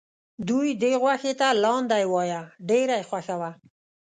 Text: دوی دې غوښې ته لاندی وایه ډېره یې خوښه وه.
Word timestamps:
دوی 0.47 0.67
دې 0.81 0.93
غوښې 1.01 1.33
ته 1.39 1.47
لاندی 1.63 2.03
وایه 2.13 2.41
ډېره 2.69 2.95
یې 2.99 3.07
خوښه 3.09 3.35
وه. 3.41 3.51